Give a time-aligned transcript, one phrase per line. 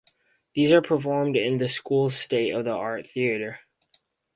[0.55, 3.59] These are performed in the school's state of the art theatre.